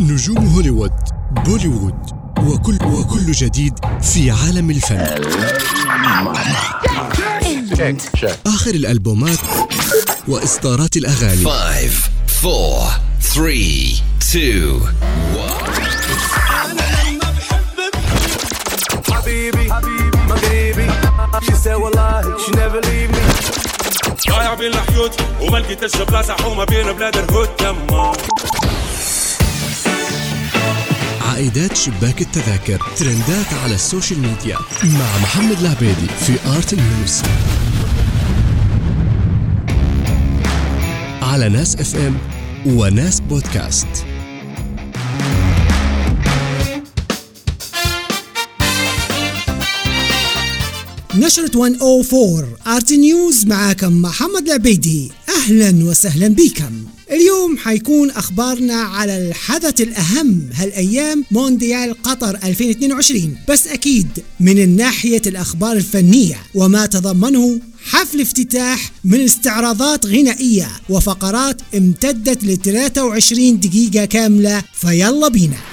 [0.00, 0.92] نجوم هوليوود
[1.30, 1.94] بوليوود
[2.38, 5.06] وكل وكل جديد في عالم الفن.
[8.46, 9.38] آخر الألبومات
[10.28, 11.44] وإصدارات الأغاني.
[11.44, 12.10] 5
[12.44, 14.80] 4 3 2
[19.12, 20.90] حبيبي حبيبي مغربي
[21.42, 23.22] she said والله she never leave me.
[24.30, 28.12] ضايع بين الحيوت وما لقيتش بلاصه حومه بين بلاد الهود تما
[31.32, 32.82] عائدات شباك التذاكر.
[32.96, 34.58] ترندات على ال social media.
[34.84, 37.22] مع محمد العبيدي في Art News.
[41.22, 42.18] على ناس FM
[42.66, 43.86] وناس بودكاست.
[51.14, 55.12] نشرة 104 Art News معاكم محمد العبيدي.
[55.28, 56.84] أهلا وسهلا بكم.
[57.12, 64.08] اليوم حيكون أخبارنا على الحدث الأهم هالأيام مونديال قطر 2022 بس أكيد
[64.40, 73.60] من الناحية الأخبار الفنية وما تضمنه حفل افتتاح من استعراضات غنائية وفقرات امتدت ل 23
[73.60, 74.62] دقيقة كاملة.
[74.74, 75.71] فيلا بينا.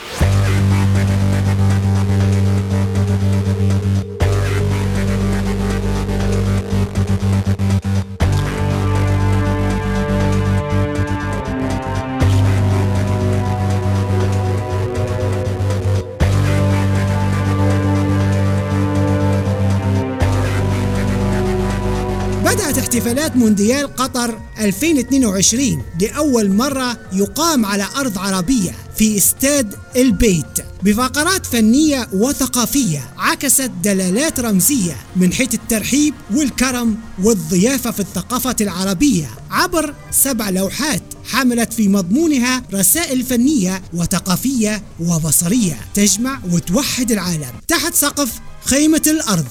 [22.89, 30.45] احتفالات مونديال قطر 2022 لأول مرة يقام على أرض عربية في استاد البيت.
[30.83, 39.93] بفقرات فنية وثقافية عكست دلالات رمزية من حيث الترحيب والكرم والضيافة في الثقافة العربية عبر
[40.11, 48.31] سبع لوحات حملت في مضمونها رسائل فنية وثقافية وبصرية تجمع وتوحد العالم تحت سقف
[48.65, 49.47] خيمة الأرض.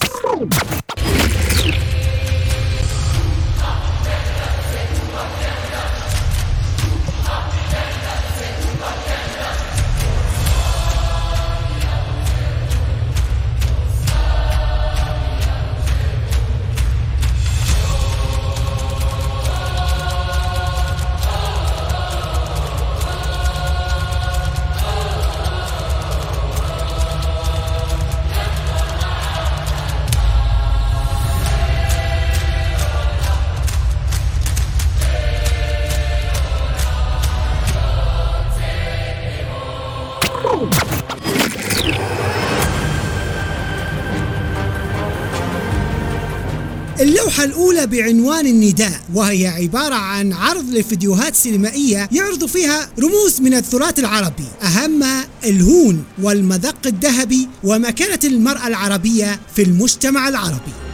[47.01, 53.99] اللوحة الأولى بعنوان النداء وهي عبارة عن عرض لفيديوهات سينمائية يعرض فيها رموز من التراث
[53.99, 60.88] العربي أهمها الهون والمذق الذهبي ومكانة المرأة العربية في المجتمع العربي.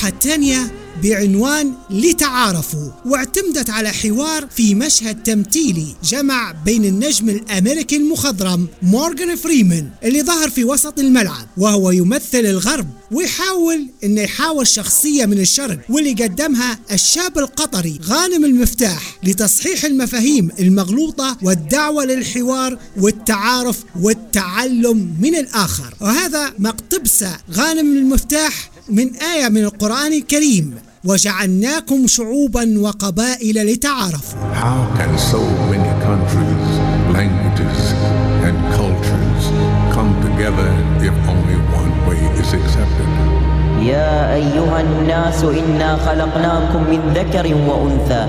[0.00, 0.72] اللوحة الثانية
[1.02, 9.90] بعنوان لتعارفوا واعتمدت على حوار في مشهد تمثيلي جمع بين النجم الأمريكي المخضرم مورغان فريمان
[10.04, 16.12] اللي ظهر في وسط الملعب وهو يمثل الغرب ويحاول إنه يحاول شخصية من الشرق واللي
[16.12, 25.94] قدمها الشاب القطري غانم المفتاح لتصحيح المفاهيم المغلوطة والدعوة للحوار والتعارف والتعلم من الآخر.
[26.00, 30.74] وهذا مقتبس غانم المفتاح من آية من القرآن الكريم
[31.04, 34.38] وجعلناكم شعوبا وقبائل لتعارفوا.
[34.54, 35.40] How can so
[35.70, 36.66] many countries,
[37.16, 37.78] languages,
[38.46, 39.42] and cultures
[39.94, 40.70] come together
[41.08, 43.10] if only one way is accepted?
[43.80, 48.26] يا أيها الناس إنا خلقناكم من ذكر وأنثى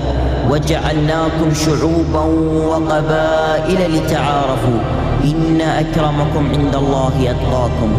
[0.50, 2.24] وجعلناكم شعوبا
[2.66, 4.80] وقبائل لتعارفوا.
[5.24, 7.90] إن أكرمكم عند الله أتقاكم.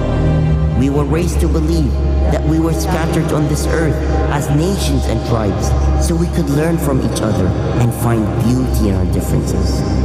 [0.80, 3.96] We were raised to believe that we were scattered on this earth
[4.32, 5.68] as nations and tribes
[6.06, 7.48] so we could learn from each other
[7.82, 10.03] and find beauty in our differences.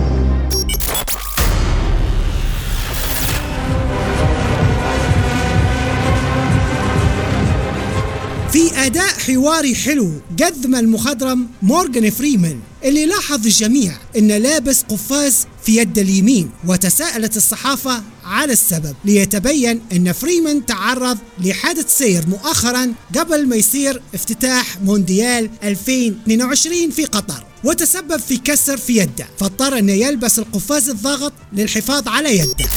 [8.89, 10.13] أداء حواري حلو
[10.43, 12.61] قدم المخضرم مورغان فريمان.
[12.85, 18.95] اللي لاحظ الجميع انه لابس قفاز في يد اليمين وتساءلت الصحافة على السبب.
[19.05, 27.45] ليتبين إن فريمان تعرض لحادث سير مؤخرا قبل ما يصير افتتاح مونديال 2022 في قطر
[27.65, 29.27] وتسبب في كسر في يده.
[29.39, 32.68] فاضطر إنه يلبس القفاز الضاغط للحفاظ على يده.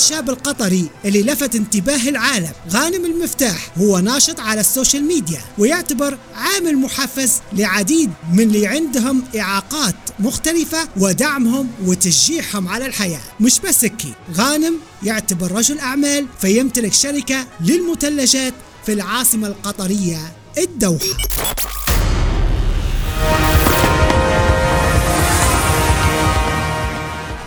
[0.00, 2.52] الشاب القطري اللي لفت انتباه العالم.
[2.70, 9.22] غانم المفتاح هو ناشط على ال social media ويعتبر عامل محفز لعديد من اللي عندهم
[9.36, 13.20] إعاقات مختلفة ودعمهم وتشجيعهم على الحياة.
[13.40, 14.02] مش بس هيك
[14.34, 18.54] غانم يعتبر رجل أعمال فيمتلك شركة للمثلجات
[18.86, 21.16] في العاصمة القطرية الدوحة.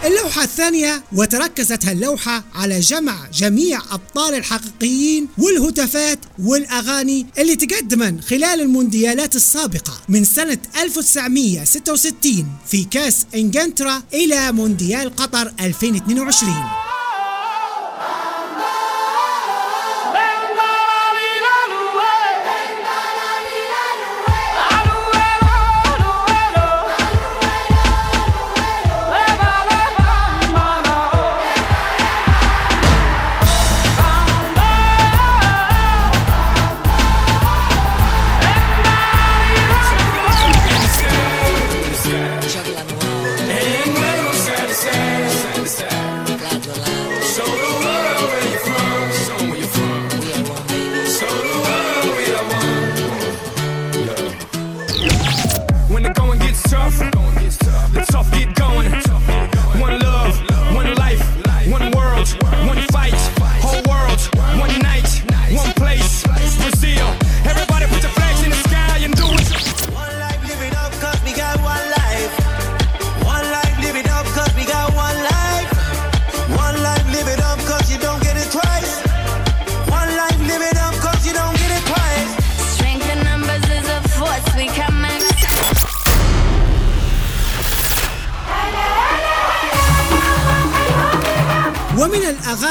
[0.05, 9.35] اللوحة الثانية وتركزت هاللوحة على جمع جميع أبطال الحقيقيين والهتافات والأغاني اللي تقدمن خلال المونديالات
[9.35, 16.82] السابقة من سنة 1966 في كأس إنجلترا إلى مونديال قطر 2022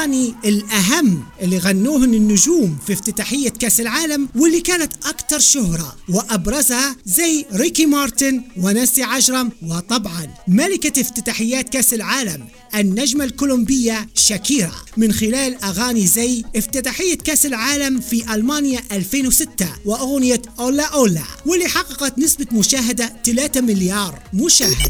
[0.03, 7.45] الأغاني الأهم اللي غنوهن النجوم في افتتاحية كأس العالم واللي كانت أكثر شهرة وأبرزها زي
[7.53, 14.75] ريكي مارتن ونانسي عجرم وطبعا ملكة افتتاحيات كأس العالم النجمة الكولومبية شاكيرا.
[14.97, 22.19] من خلال أغاني زي افتتاحية كأس العالم في ألمانيا 2006 وأغنية أولا أولا واللي حققت
[22.19, 24.89] نسبة مشاهدة 3 مليار مشاهدة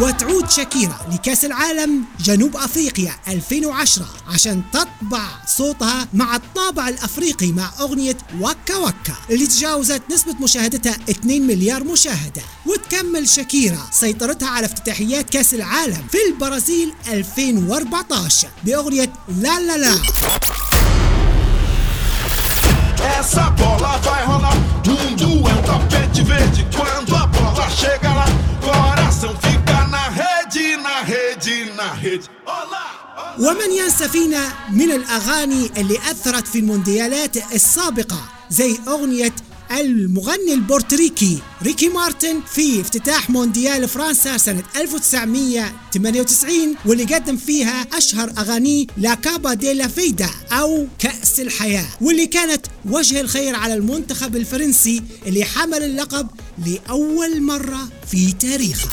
[0.00, 8.16] وتعود شاكيرا لكأس العالم جنوب أفريقيا 2010 عشان تطبع صوتها مع الطابع الأفريقي مع أغنية
[8.40, 15.54] وكا وكا اللي تجاوزت نسبة مشاهدتها 2 مليار مشاهدة وتكمل شاكيرا سيطرتها على افتتاحيات كأس
[15.54, 19.94] العالم في البرازيل 2014 بأغنية لا لا لا
[23.20, 24.54] Essa bola vai rolar.
[24.86, 26.66] Mundo é um tapete verde.
[26.76, 28.19] Quando a bola chega lá,
[33.38, 39.34] ومن ينسى فينا من الأغاني اللي أثرت في المونديالات السابقة زي أغنية
[39.70, 48.86] المغني البورتريكي ريكي مارتن في افتتاح مونديال فرنسا سنة 1998 واللي قدم فيها أشهر أغانيه
[48.96, 55.02] La Copa de la Vida أو كأس الحياة واللي كانت وجه الخير على المنتخب الفرنسي
[55.26, 56.28] اللي حمل اللقب
[56.66, 58.88] لأول مرة في تاريخه.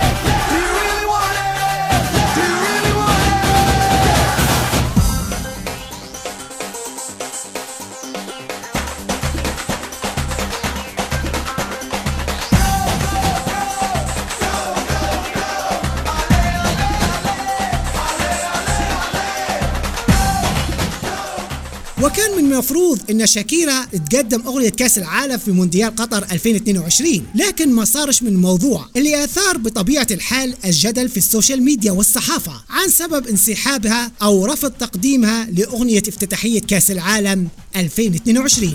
[0.00, 0.77] You.
[22.52, 28.28] المفروض إن شاكيرا تقدم أغنية كأس العالم في مونديال قطر 2022 لكن ما صارش من
[28.28, 34.46] الموضوع اللي أثار بطبيعة الحال الجدل في ال social media والصحافة عن سبب انسحابها أو
[34.46, 38.74] رفض تقديمها لأغنية افتتاحية كأس العالم 2022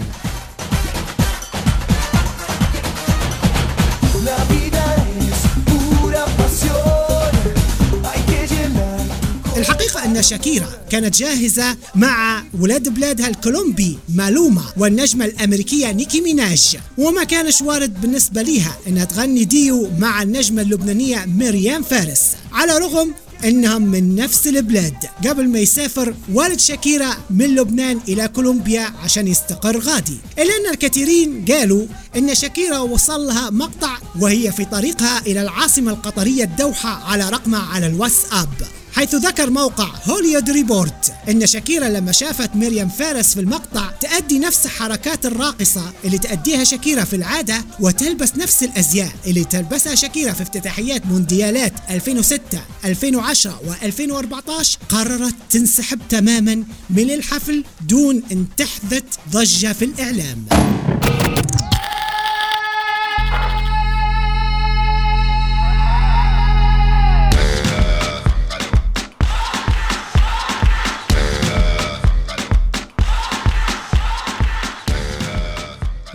[10.23, 16.77] شاكيرا كانت جاهزة مع ولاد بلادها الكولومبي مالوما والنجمة الأمريكية نيكي ميناج.
[16.97, 22.21] وما كانش وارد بالنسبة ليها أنها تغني ديو مع النجمة اللبنانية مريم فارس.
[22.51, 23.13] على رغم
[23.45, 24.95] انهم من نفس البلاد.
[25.27, 30.17] قبل ما يسافر والد شاكيرا من لبنان إلى كولومبيا عشان يستقر غادي.
[30.39, 31.85] إلا أن الكثيرين قالوا
[32.17, 37.87] إن شاكيرا وصل لها مقطع وهي في طريقها إلى العاصمة القطرية الدوحة على رقمها على
[37.87, 38.49] الواتساب.
[38.95, 44.67] حيث ذكر موقع Hollywood Report إن شاكيرا لما شافت ميريام فارس في المقطع تأدي نفس
[44.67, 51.05] حركات الراقصة اللي تأديها شاكيرا في العادة وتلبس نفس الأزياء اللي تلبسها شاكيرا في افتتاحيات
[51.05, 52.41] مونديالات 2006
[52.85, 60.45] 2010 و2014 قررت تنسحب تماما من الحفل دون إن تحدث ضجة في الإعلام.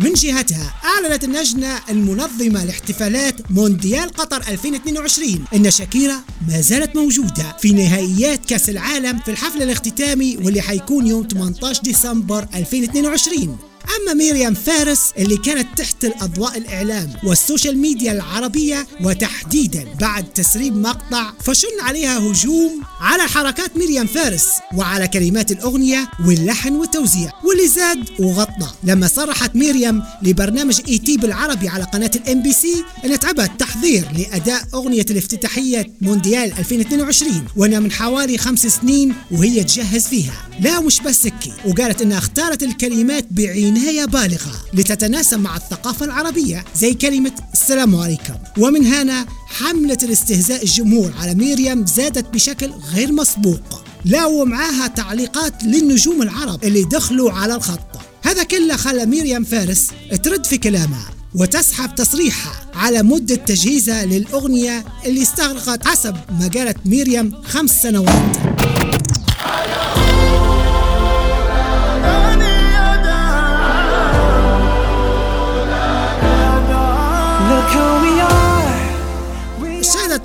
[0.00, 7.72] من جهتها أعلنت اللجنة المنظمة لاحتفالات مونديال قطر 2022 أن شاكيرا ما زالت موجودة في
[7.72, 13.58] نهائيات كأس العالم في الحفل الاختتامي واللي حيكون يوم 18 ديسمبر 2022
[14.02, 20.76] أما ميريام فارس اللي كانت تحت الأضواء الإعلام وال social media العربية وتحديدا بعد تسريب
[20.76, 28.08] مقطع فشن عليها هجوم على حركات ميريام فارس وعلى كلمات الأغنية واللحن والتوزيع واللي زاد
[28.20, 28.70] وغطى.
[28.84, 35.06] لما صرحت ميريام لبرنامج ET بالعربي على قناة ال MBC انها تعبت تحضير لأداء أغنية
[35.10, 40.48] الافتتاحية مونديال 2022 وأنها من حوالي خمس سنين وهي تجهز فيها.
[40.60, 41.34] لا مش بس هيك
[41.66, 46.64] وقالت إنها اختارت الكلمات بعناية بالغة لتتناسب مع الثقافة العربية.
[46.76, 48.34] زي كلمة السلام عليكم.
[48.58, 53.84] ومن هنا حملة الاستهزاء الجمهور على ميريام زادت بشكل غير مسبوق.
[54.04, 57.80] لا ومعاها تعليقات للنجوم العرب اللي دخلوا على الخط.
[58.22, 59.86] هذا كله خلى ميريام فارس
[60.22, 67.42] ترد في كلامها وتسحب تصريحها على مدة تجهيزها للأغنية اللي استغرقت حسب ما قالت ميريام
[67.44, 68.77] خمس سنوات.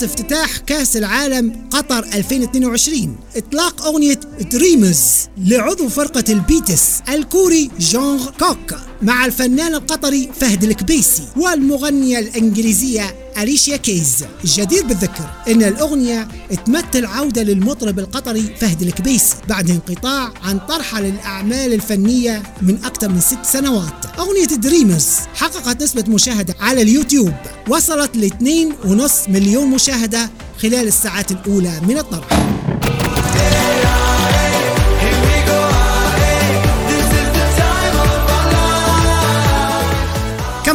[0.03, 4.19] افتتاح كأس العالم قطر 2022 إطلاق أغنية
[4.51, 5.01] Dreamers
[5.37, 13.77] لعضو فرقة ال BTS الكوري جونغ كوك مع الفنان القطري فهد الكبيسي والمغنية الإنجليزية أليشيا
[13.77, 14.25] كيز.
[14.43, 16.27] الجدير بالذكر أن الأغنية
[16.65, 23.19] تمثل عودة للمطرب القطري فهد الكبيسي بعد انقطاع عن طرحه للأعمال الفنية من أكثر من
[23.19, 24.05] ست سنوات.
[24.19, 27.33] أغنية Dreamers حققت نسبة مشاهدة على اليوتيوب.
[27.69, 30.29] وصلت ل 2.5 مليون مشاهدة
[30.61, 32.27] خلال الساعات الأولى من الطرح.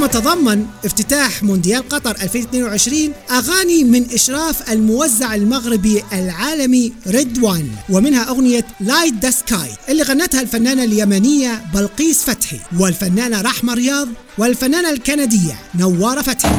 [0.09, 8.67] كما تضمن افتتاح مونديال قطر 2022 أغاني من إشراف الموزع المغربي العالمي ريدوان ومنها أغنية
[8.81, 16.23] Light The Sky اللي غنتها الفنانة اليمنية بلقيس فتحي والفنانة رحمة رياض والفنانة الكندية نورا
[16.23, 16.55] فتحي.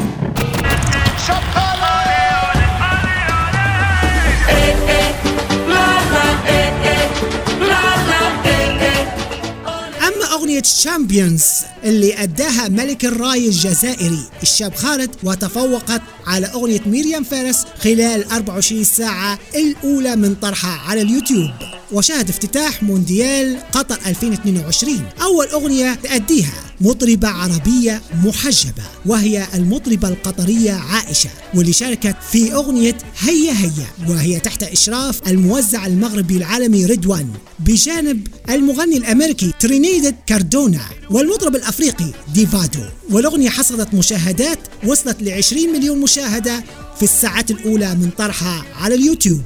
[10.07, 11.43] أما أغنية Champions
[11.89, 14.23] اللي أداها ملك الراي الجزائري.
[14.43, 21.51] الشاب خالد وتفوقت على أغنية ميريام فارس خلال 24 ساعة الأولى من طرحها على اليوتيوب.
[21.91, 31.29] وشهد افتتاح مونديال قطر 2022 أول أغنية تأديها مطربة عربية محجبة وهي المطربة القطرية عائشة
[31.55, 37.29] واللي شاركت في أغنية هيا هيا وهي تحت إشراف الموزع المغربي العالمي ريدوان
[37.59, 40.81] بجانب المغني الأمريكي ترينيداد كاردونا
[41.11, 42.79] والمطرب الأفريقي دافيدو.
[43.09, 46.63] والأغنية حصلت مشاهدات وصلت ل 20 مليون مشاهدة
[46.97, 49.41] في الساعات الأولى من طرحها على اليوتيوب.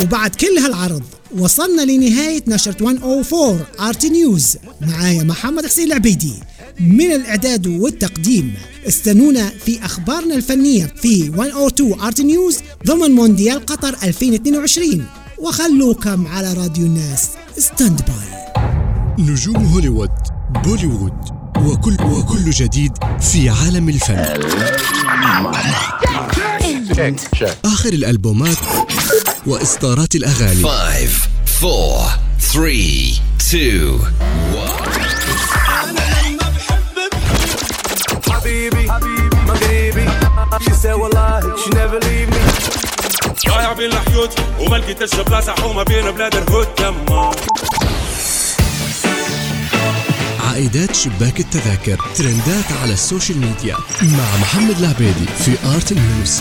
[0.00, 1.02] وبعد كل هالعرض
[1.34, 4.56] وصلنا لنهاية نشرة 104 Art News.
[4.80, 6.32] معايا محمد حسين العبيدي.
[6.80, 8.54] من الإعداد والتقديم
[8.88, 15.06] استنونا في أخبارنا الفنية في 102 Art News ضمن مونديال قطر 2022
[15.38, 17.28] وخلوكم على راديو الناس.
[17.58, 18.54] stand by
[19.18, 20.10] نجوم هوليوود
[20.64, 21.12] بوليوود
[21.56, 24.26] وكل وكل جديد في عالم الفن.
[27.64, 28.56] آخر الألبومات
[29.46, 30.62] وإصدارات الأغاني.
[30.62, 31.28] 5,
[31.62, 34.00] 4, 3, 2,
[34.54, 34.86] 1.
[38.30, 38.86] حبيبي
[39.46, 40.08] مغربي
[40.60, 42.40] she said والله she never leave me.
[43.48, 47.30] ضايع بين الحيوط وما لقيتش بلاصة حومة بين بلاد الهود تما
[50.48, 56.40] عائدات شباك التذاكر ترندات على ال social media مع محمد العبيدي في Art News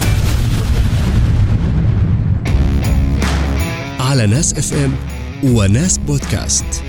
[4.16, 4.96] على ناس اف ام
[5.44, 6.85] وناس بودكاست.